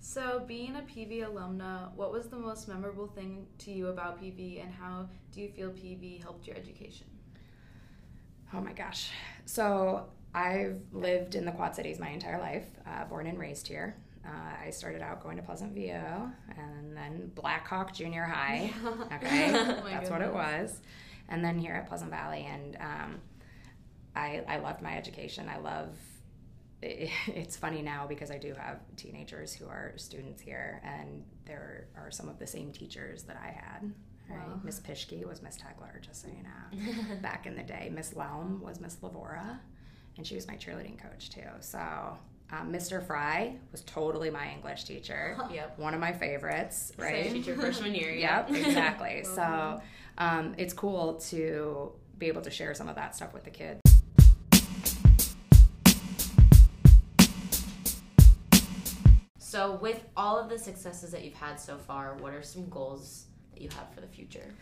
So, 0.00 0.42
being 0.48 0.76
a 0.76 0.80
PV 0.80 1.26
alumna, 1.30 1.94
what 1.94 2.10
was 2.10 2.28
the 2.28 2.36
most 2.36 2.68
memorable 2.68 3.06
thing 3.06 3.46
to 3.58 3.70
you 3.70 3.88
about 3.88 4.20
PV, 4.20 4.62
and 4.62 4.72
how 4.72 5.08
do 5.30 5.42
you 5.42 5.48
feel 5.48 5.70
PV 5.70 6.22
helped 6.22 6.46
your 6.46 6.56
education? 6.56 7.06
Oh 8.54 8.60
my 8.60 8.72
gosh. 8.72 9.10
So 9.44 10.06
I've 10.34 10.80
lived 10.92 11.34
in 11.34 11.44
the 11.44 11.52
Quad 11.52 11.76
Cities 11.76 12.00
my 12.00 12.08
entire 12.08 12.40
life, 12.40 12.66
uh, 12.86 13.04
born 13.04 13.26
and 13.26 13.38
raised 13.38 13.68
here. 13.68 13.96
Uh, 14.24 14.66
I 14.66 14.70
started 14.70 15.00
out 15.02 15.22
going 15.22 15.36
to 15.38 15.42
Pleasant 15.42 15.72
View 15.72 15.94
and 15.94 16.94
then 16.96 17.30
Blackhawk 17.34 17.94
Junior 17.94 18.24
High. 18.24 18.72
Okay, 19.14 19.50
Oh 19.54 19.82
that's 19.88 20.10
what 20.10 20.20
it 20.22 20.32
was. 20.32 20.80
And 21.28 21.44
then 21.44 21.58
here 21.58 21.74
at 21.74 21.88
Pleasant 21.88 22.10
Valley, 22.10 22.46
and 22.50 22.76
um, 22.80 23.20
I, 24.16 24.42
I 24.48 24.58
loved 24.58 24.82
my 24.82 24.96
education. 24.96 25.48
I 25.48 25.58
love. 25.58 25.88
It's 26.82 27.56
funny 27.56 27.82
now 27.82 28.06
because 28.08 28.30
I 28.30 28.38
do 28.38 28.54
have 28.54 28.78
teenagers 28.96 29.52
who 29.52 29.66
are 29.66 29.92
students 29.96 30.40
here, 30.40 30.80
and 30.82 31.24
there 31.44 31.88
are 31.94 32.10
some 32.10 32.28
of 32.28 32.38
the 32.38 32.46
same 32.46 32.72
teachers 32.72 33.22
that 33.24 33.36
I 33.36 33.48
had. 33.48 33.92
Right? 34.30 34.48
Wow. 34.48 34.60
Miss 34.64 34.80
Pishke 34.80 35.26
was 35.28 35.42
Miss 35.42 35.56
Tegler, 35.58 36.00
just 36.00 36.22
so 36.22 36.28
you 36.28 36.42
know. 36.42 37.16
Back 37.20 37.46
in 37.46 37.54
the 37.54 37.62
day, 37.62 37.90
Miss 37.94 38.14
Laum 38.14 38.60
was 38.62 38.80
Miss 38.80 38.96
Lavora, 38.96 39.58
and 40.16 40.26
she 40.26 40.34
was 40.34 40.46
my 40.48 40.54
cheerleading 40.54 40.98
coach 40.98 41.30
too. 41.30 41.42
So, 41.60 42.16
um, 42.52 42.72
Mr. 42.72 43.04
Fry 43.04 43.56
was 43.72 43.82
totally 43.82 44.30
my 44.30 44.50
English 44.50 44.84
teacher. 44.84 45.36
Yep. 45.52 45.78
One 45.78 45.94
of 45.94 46.00
my 46.00 46.12
favorites, 46.12 46.92
right? 46.96 47.26
Same 47.26 47.34
teacher 47.34 47.54
freshman 47.60 47.94
year. 47.94 48.12
Yep, 48.12 48.50
exactly. 48.50 49.24
so 49.34 49.80
um, 50.18 50.54
it's 50.58 50.74
cool 50.74 51.14
to 51.28 51.92
be 52.18 52.26
able 52.26 52.42
to 52.42 52.50
share 52.50 52.74
some 52.74 52.88
of 52.88 52.96
that 52.96 53.14
stuff 53.14 53.32
with 53.32 53.44
the 53.44 53.50
kids. 53.50 53.80
So, 59.38 59.78
with 59.82 60.04
all 60.16 60.38
of 60.38 60.48
the 60.48 60.58
successes 60.58 61.10
that 61.10 61.24
you've 61.24 61.34
had 61.34 61.58
so 61.58 61.76
far, 61.76 62.14
what 62.20 62.32
are 62.32 62.42
some 62.42 62.68
goals 62.68 63.26
that 63.52 63.60
you 63.60 63.68
have 63.70 63.92
for 63.92 64.00
the 64.00 64.06
future? 64.06 64.54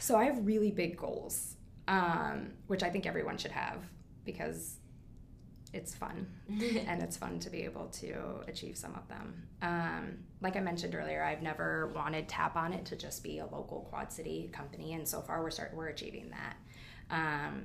So 0.00 0.16
I 0.16 0.24
have 0.24 0.44
really 0.44 0.72
big 0.72 0.96
goals, 0.96 1.54
um, 1.86 2.50
which 2.66 2.82
I 2.82 2.90
think 2.90 3.06
everyone 3.06 3.38
should 3.38 3.52
have 3.52 3.78
because 4.24 4.79
it's 5.72 5.94
fun 5.94 6.26
and 6.48 7.02
it's 7.02 7.16
fun 7.16 7.38
to 7.38 7.50
be 7.50 7.62
able 7.62 7.86
to 7.86 8.14
achieve 8.48 8.76
some 8.76 8.94
of 8.94 9.06
them. 9.08 9.42
Um, 9.62 10.18
like 10.40 10.56
I 10.56 10.60
mentioned 10.60 10.94
earlier, 10.94 11.22
I've 11.22 11.42
never 11.42 11.92
wanted 11.94 12.28
Tap 12.28 12.56
on 12.56 12.72
it 12.72 12.84
to 12.86 12.96
just 12.96 13.22
be 13.22 13.38
a 13.38 13.46
local 13.46 13.86
Quad 13.90 14.12
City 14.12 14.50
company, 14.52 14.94
and 14.94 15.06
so 15.06 15.20
far 15.20 15.42
we're 15.42 15.50
start 15.50 15.72
we're 15.74 15.88
achieving 15.88 16.30
that. 16.30 16.56
Um, 17.10 17.64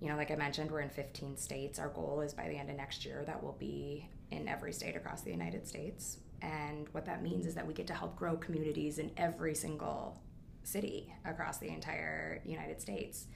you 0.00 0.08
know, 0.08 0.16
like 0.16 0.30
I 0.30 0.36
mentioned, 0.36 0.70
we're 0.70 0.80
in 0.80 0.90
15 0.90 1.36
states. 1.36 1.78
Our 1.78 1.88
goal 1.88 2.20
is 2.20 2.34
by 2.34 2.48
the 2.48 2.56
end 2.56 2.70
of 2.70 2.76
next 2.76 3.04
year 3.04 3.24
that 3.26 3.42
we'll 3.42 3.56
be 3.58 4.08
in 4.30 4.48
every 4.48 4.72
state 4.72 4.96
across 4.96 5.22
the 5.22 5.30
United 5.30 5.66
States. 5.66 6.18
And 6.42 6.88
what 6.92 7.06
that 7.06 7.22
means 7.22 7.46
is 7.46 7.54
that 7.54 7.66
we 7.66 7.72
get 7.72 7.86
to 7.86 7.94
help 7.94 8.16
grow 8.16 8.36
communities 8.36 8.98
in 8.98 9.10
every 9.16 9.54
single 9.54 10.20
city 10.62 11.12
across 11.24 11.58
the 11.58 11.68
entire 11.68 12.42
United 12.44 12.80
States. 12.80 13.26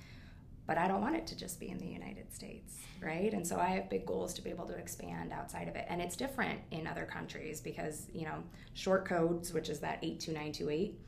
But 0.69 0.77
I 0.77 0.87
don't 0.87 1.01
want 1.01 1.17
it 1.17 1.27
to 1.29 1.37
just 1.37 1.59
be 1.59 1.71
in 1.71 1.79
the 1.79 1.87
United 1.87 2.33
States, 2.33 2.77
right? 3.03 3.33
And 3.33 3.45
so 3.45 3.59
I 3.59 3.69
have 3.69 3.89
big 3.89 4.05
goals 4.05 4.35
to 4.35 4.43
be 4.43 4.51
able 4.51 4.67
to 4.67 4.75
expand 4.75 5.33
outside 5.33 5.67
of 5.67 5.75
it. 5.77 5.87
And 5.89 6.03
it's 6.03 6.15
different 6.15 6.61
in 6.71 6.87
other 6.87 7.07
countries 7.07 7.63
because, 7.63 8.07
you 8.13 8.27
know, 8.27 8.45
short 8.75 9.07
codes, 9.07 9.55
which 9.55 9.71
is 9.71 9.81
that 9.81 9.99
82928, 10.03 11.01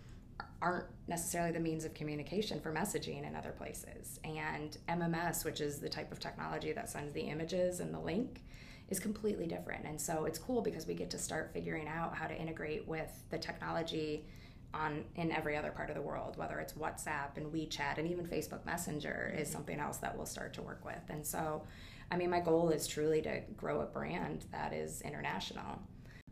aren't 0.63 0.87
necessarily 1.09 1.53
the 1.53 1.61
means 1.61 1.85
of 1.85 1.93
communication 1.93 2.59
for 2.59 2.73
messaging 2.73 3.29
in 3.29 3.37
other 3.37 3.51
places. 3.51 4.19
And 4.25 4.79
MMS, 4.89 5.45
which 5.45 5.61
is 5.61 5.79
the 5.79 5.91
type 5.91 6.11
of 6.11 6.21
technology 6.21 6.73
that 6.73 6.89
sends 6.89 7.13
the 7.13 7.21
images 7.21 7.81
and 7.81 7.93
the 7.93 8.01
link, 8.01 8.43
is 8.89 8.99
completely 8.99 9.47
different. 9.47 9.85
And 9.85 10.01
so 10.01 10.25
it's 10.25 10.39
cool 10.39 10.63
because 10.63 10.87
we 10.87 10.95
get 10.95 11.11
to 11.11 11.19
start 11.19 11.51
figuring 11.53 11.87
out 11.87 12.15
how 12.15 12.27
to 12.27 12.35
integrate 12.35 12.89
with 12.89 13.13
the 13.29 13.37
technology 13.37 14.25
on 14.73 15.05
in 15.17 15.33
every 15.33 15.57
other 15.57 15.71
part 15.71 15.91
of 15.91 15.97
the 15.97 16.03
world, 16.03 16.37
whether 16.37 16.59
it's 16.59 16.75
WhatsApp 16.75 17.37
and 17.37 17.53
WeChat 17.53 17.99
and 17.99 18.09
even 18.09 18.27
Facebook 18.27 18.65
Messenger 18.65 19.35
is 19.37 19.51
something 19.51 19.81
else 19.81 19.99
that 19.99 20.17
we'll 20.17 20.27
start 20.27 20.55
to 20.55 20.63
work 20.63 20.85
with. 20.85 21.03
And 21.09 21.27
so, 21.27 21.65
I 22.11 22.17
mean, 22.17 22.31
my 22.31 22.41
goal 22.41 22.71
is 22.71 22.87
truly 22.87 23.23
to 23.23 23.41
grow 23.57 23.81
a 23.81 23.87
brand 23.87 24.47
that 24.53 24.73
is 24.73 25.01
international. 25.03 25.81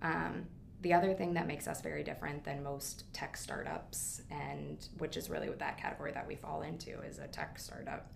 Um, 0.03 0.47
the 0.81 0.93
other 0.93 1.13
thing 1.13 1.35
that 1.35 1.47
makes 1.47 1.67
us 1.67 1.81
very 1.81 2.05
different 2.05 2.45
than 2.45 2.63
most 2.63 3.13
tech 3.13 3.37
startups, 3.37 4.23
and 4.31 4.89
which 4.99 5.17
is 5.17 5.29
really 5.29 5.49
what 5.49 5.59
that 5.59 5.77
category 5.77 6.13
that 6.13 6.27
we 6.27 6.37
fall 6.37 6.63
into 6.63 7.01
is 7.03 7.19
a 7.19 7.27
tech 7.27 7.59
startup. 7.59 8.13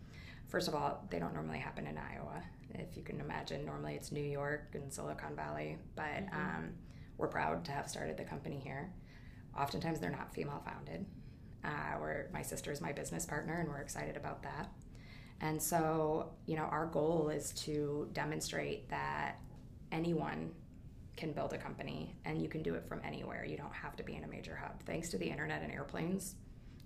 First 0.47 0.69
of 0.69 0.75
all, 0.75 1.05
they 1.11 1.19
don't 1.19 1.35
normally 1.35 1.59
happen 1.59 1.87
in 1.87 1.99
Iowa. 1.99 2.43
If 2.75 2.97
you 2.97 3.02
can 3.02 3.21
imagine, 3.21 3.64
normally 3.64 3.95
it's 3.95 4.12
New 4.12 4.23
York 4.23 4.75
and 4.75 4.93
Silicon 4.93 5.35
Valley, 5.35 5.79
but 5.97 6.25
um, 6.33 6.75
we're 7.19 7.29
proud 7.29 7.64
to 7.64 7.73
have 7.73 7.88
started 7.88 8.17
the 8.17 8.25
company 8.25 8.61
here. 8.62 8.93
Oftentimes, 9.59 10.00
they're 10.00 10.11
not 10.11 10.35
female 10.35 10.62
founded. 10.64 11.06
Uh, 11.64 11.99
where 11.99 12.28
my 12.32 12.42
sister 12.42 12.73
is 12.73 12.80
my 12.80 12.90
business 12.90 13.25
partner, 13.25 13.61
and 13.61 13.68
we're 13.68 13.80
excited 13.80 14.16
about 14.16 14.42
that. 14.42 14.68
And 15.40 15.61
so, 15.61 16.30
you 16.47 16.56
know, 16.56 16.64
our 16.64 16.87
goal 16.87 17.28
is 17.28 17.52
to 17.64 18.09
demonstrate 18.12 18.88
that 18.90 19.37
anyone 19.90 20.52
can 21.16 21.32
build 21.32 21.52
a 21.52 21.59
company 21.59 22.16
and 22.25 22.40
you 22.40 22.49
can 22.49 22.62
do 22.62 22.75
it 22.75 22.87
from 22.87 23.00
anywhere. 23.04 23.44
You 23.44 23.56
don't 23.56 23.75
have 23.75 23.97
to 23.97 24.02
be 24.02 24.14
in 24.14 24.25
a 24.25 24.28
major 24.28 24.56
hub. 24.56 24.82
Thanks 24.85 25.09
to 25.11 25.18
the 25.18 25.26
internet 25.26 25.62
and 25.62 25.71
airplanes, 25.71 26.37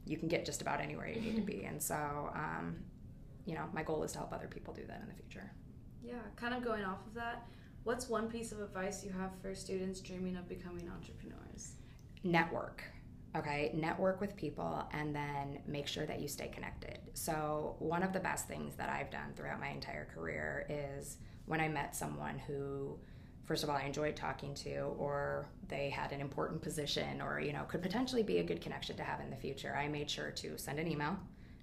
you 0.04 0.16
can 0.16 0.28
get 0.28 0.44
just 0.44 0.62
about 0.62 0.80
anywhere 0.80 1.08
you 1.08 1.20
need 1.20 1.36
to 1.36 1.42
be. 1.42 1.64
And 1.68 1.82
so, 1.82 2.30
um, 2.34 2.76
you 3.44 3.54
know, 3.54 3.64
my 3.72 3.82
goal 3.82 4.02
is 4.02 4.12
to 4.12 4.18
help 4.18 4.32
other 4.32 4.48
people 4.48 4.72
do 4.72 4.84
that 4.86 5.00
in 5.00 5.08
the 5.08 5.14
future. 5.14 5.52
Yeah, 6.02 6.14
kind 6.36 6.54
of 6.54 6.64
going 6.64 6.84
off 6.84 7.06
of 7.06 7.14
that, 7.14 7.46
what's 7.84 8.08
one 8.08 8.28
piece 8.28 8.52
of 8.52 8.60
advice 8.60 9.04
you 9.04 9.12
have 9.12 9.30
for 9.42 9.54
students 9.54 10.00
dreaming 10.00 10.36
of 10.36 10.48
becoming 10.48 10.88
entrepreneurs? 10.88 11.72
Network 12.30 12.82
okay? 13.36 13.70
Network 13.74 14.20
with 14.20 14.36
people 14.36 14.88
and 14.92 15.14
then 15.14 15.58
make 15.66 15.86
sure 15.86 16.06
that 16.06 16.20
you 16.20 16.28
stay 16.28 16.48
connected. 16.48 16.98
So 17.14 17.76
one 17.78 18.02
of 18.02 18.12
the 18.12 18.20
best 18.20 18.48
things 18.48 18.74
that 18.76 18.88
i've 18.88 19.10
done 19.10 19.32
throughout 19.34 19.60
my 19.60 19.68
entire 19.68 20.06
career 20.06 20.66
is 20.68 21.18
when 21.46 21.60
i 21.60 21.68
met 21.68 21.94
someone 21.94 22.38
who 22.38 22.98
first 23.44 23.62
of 23.62 23.70
all 23.70 23.76
i 23.76 23.82
enjoyed 23.82 24.16
talking 24.16 24.54
to 24.54 24.76
or 24.98 25.48
they 25.68 25.90
had 25.90 26.12
an 26.12 26.20
important 26.20 26.60
position 26.62 27.20
or 27.20 27.40
you 27.40 27.52
know 27.52 27.62
could 27.68 27.82
potentially 27.82 28.22
be 28.22 28.38
a 28.38 28.42
good 28.42 28.60
connection 28.60 28.96
to 28.96 29.02
have 29.02 29.20
in 29.20 29.30
the 29.30 29.36
future 29.36 29.76
i 29.76 29.86
made 29.86 30.10
sure 30.10 30.30
to 30.30 30.56
send 30.58 30.78
an 30.78 30.88
email. 30.88 31.16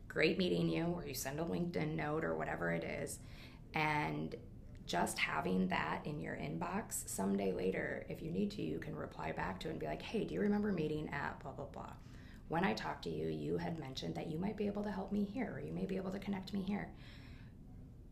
Great 0.08 0.38
meeting 0.38 0.70
you 0.70 0.86
or 0.96 1.06
you 1.08 1.16
send 1.16 1.40
a 1.40 1.44
linkedin 1.44 1.96
note 1.96 2.24
or 2.24 2.36
whatever 2.36 2.72
it 2.72 2.84
is. 2.84 3.18
And 3.74 4.36
just 4.94 5.18
having 5.18 5.68
that 5.70 6.02
in 6.06 6.20
your 6.20 6.36
inbox 6.36 7.10
someday 7.10 7.52
later, 7.52 8.06
if 8.10 8.22
you 8.22 8.30
need 8.30 8.52
to, 8.52 8.62
you 8.62 8.78
can 8.78 8.96
reply 8.96 9.32
back 9.32 9.60
to 9.60 9.68
it 9.68 9.72
and 9.72 9.80
be 9.80 9.88
like, 9.88 10.04
hey, 10.04 10.24
do 10.24 10.36
you 10.36 10.40
remember 10.40 10.72
meeting 10.72 11.10
at 11.12 11.40
blah, 11.40 11.52
blah, 11.52 11.66
blah? 11.66 11.94
When 12.48 12.64
I 12.64 12.74
talked 12.74 13.06
to 13.06 13.10
you, 13.10 13.28
you 13.28 13.58
had 13.58 13.80
mentioned 13.80 14.14
that 14.14 14.30
you 14.30 14.38
might 14.38 14.56
be 14.56 14.68
able 14.68 14.84
to 14.84 14.92
help 14.92 15.12
me 15.12 15.24
here, 15.24 15.52
or 15.56 15.60
you 15.60 15.74
may 15.74 15.88
be 15.88 15.98
able 15.98 16.12
to 16.12 16.20
connect 16.20 16.54
me 16.54 16.62
here. 16.62 16.92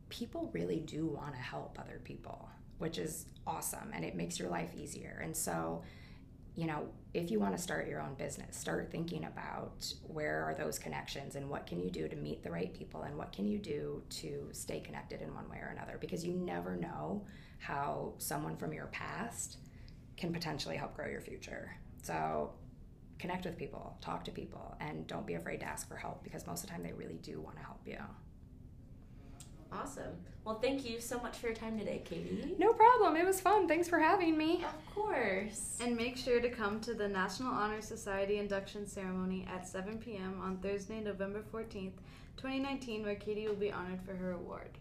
People 0.10 0.50
really 0.54 0.80
do 0.80 1.06
want 1.06 1.36
to 1.36 1.40
help 1.40 1.78
other 1.80 2.02
people, 2.04 2.50
which 2.80 2.98
is 2.98 3.28
awesome 3.46 3.92
and 3.94 4.04
it 4.04 4.16
makes 4.16 4.40
your 4.40 4.50
life 4.50 4.72
easier. 4.76 5.22
And 5.24 5.38
so, 5.38 5.84
you 6.56 6.68
know, 6.68 6.88
if 7.14 7.32
you 7.32 7.40
want 7.40 7.56
to 7.56 7.62
start 7.62 7.88
your 7.88 8.02
own 8.02 8.14
business, 8.16 8.58
start 8.58 8.90
thinking 8.92 9.26
about 9.26 9.94
where 10.04 10.44
are 10.44 10.54
those 10.54 10.78
connections 10.78 11.36
and 11.36 11.50
what 11.50 11.66
can 11.66 11.80
you 11.80 11.90
do 11.90 12.08
to 12.08 12.16
meet 12.16 12.44
the 12.44 12.52
right 12.52 12.74
people 12.74 13.04
and 13.04 13.18
what 13.18 13.32
can 13.32 13.48
you 13.48 13.58
do 13.58 14.02
to 14.10 14.50
stay 14.52 14.80
connected 14.80 15.22
in 15.22 15.34
one 15.34 15.50
way 15.50 15.58
or 15.58 15.74
another 15.76 15.98
because 16.00 16.26
you 16.26 16.34
never 16.34 16.76
know 16.76 17.26
how 17.60 18.14
someone 18.18 18.58
from 18.58 18.74
your 18.74 18.88
past 18.88 19.58
can 20.18 20.34
potentially 20.34 20.76
help 20.76 20.96
grow 20.96 21.08
your 21.08 21.22
future. 21.22 21.76
So, 22.04 22.52
connect 23.18 23.46
with 23.46 23.56
people, 23.56 23.98
talk 24.02 24.24
to 24.26 24.32
people, 24.32 24.76
and 24.80 25.06
don't 25.06 25.28
be 25.28 25.36
afraid 25.36 25.60
to 25.60 25.66
ask 25.66 25.88
for 25.88 25.96
help 25.96 26.24
because 26.24 26.48
most 26.48 26.64
of 26.64 26.70
the 26.70 26.74
time 26.74 26.84
they 26.84 26.94
really 26.94 27.20
do 27.22 27.40
want 27.40 27.56
to 27.58 27.64
help 27.64 27.80
you. 27.86 27.98
Awesome. 29.72 30.18
Well, 30.44 30.60
thank 30.60 30.90
you 30.90 31.00
so 31.00 31.20
much 31.20 31.38
for 31.38 31.48
your 31.48 31.56
time 31.56 31.78
today, 31.78 32.02
Katie. 32.04 32.56
No 32.58 32.74
problem. 32.74 33.16
It 33.16 33.26
was 33.26 33.40
fun. 33.40 33.68
Thanks 33.68 33.88
for 33.88 34.00
having 34.00 34.38
me. 34.38 34.64
Of 34.66 34.96
course. 34.96 35.78
And 35.80 35.96
make 35.96 36.18
sure 36.18 36.42
to 36.42 36.50
come 36.50 36.80
to 36.82 36.94
the 36.94 37.08
National 37.08 37.54
Honor 37.54 37.82
Society 37.82 38.38
induction 38.38 38.88
ceremony 38.88 39.48
at 39.54 39.68
7 39.68 40.00
p.m. 40.00 40.42
on 40.42 40.58
Thursday, 40.58 41.00
November 41.00 41.44
14th, 41.54 41.94
2019, 42.38 43.04
where 43.04 43.16
Katie 43.16 43.48
will 43.48 43.56
be 43.56 43.72
honored 43.72 44.02
for 44.02 44.14
her 44.16 44.32
award. 44.32 44.78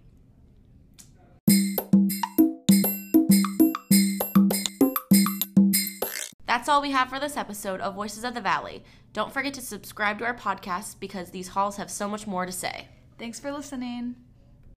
That's 6.46 6.68
all 6.68 6.82
we 6.82 6.90
have 6.90 7.08
for 7.08 7.20
this 7.20 7.36
episode 7.36 7.80
of 7.80 7.94
Voices 7.94 8.24
of 8.24 8.34
the 8.34 8.40
Valley. 8.40 8.82
Don't 9.12 9.32
forget 9.32 9.54
to 9.54 9.60
subscribe 9.60 10.18
to 10.18 10.24
our 10.24 10.34
podcast 10.34 10.96
because 10.98 11.30
these 11.30 11.48
halls 11.48 11.76
have 11.76 11.90
so 11.90 12.08
much 12.08 12.26
more 12.26 12.44
to 12.44 12.50
say. 12.50 12.88
Thanks 13.18 13.38
for 13.38 13.52
listening. 13.52 14.16